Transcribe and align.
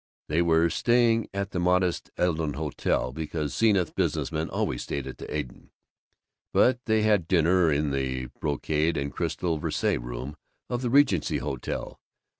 They 0.29 0.41
were 0.41 0.71
staying 0.71 1.29
at 1.31 1.51
the 1.51 1.59
modest 1.59 2.09
Eden 2.17 2.53
Hotel, 2.53 3.11
because 3.11 3.53
Zenith 3.55 3.93
business 3.93 4.31
men 4.31 4.49
always 4.49 4.81
stayed 4.81 5.05
at 5.05 5.19
the 5.19 5.31
Eden, 5.31 5.69
but 6.51 6.79
they 6.85 7.03
had 7.03 7.27
dinner 7.27 7.71
in 7.71 7.91
the 7.91 8.29
brocade 8.39 8.97
and 8.97 9.13
crystal 9.13 9.59
Versailles 9.59 9.97
Room 9.97 10.37
of 10.71 10.81
the 10.81 10.89
Regency 10.89 11.37
Hotel. 11.37 11.99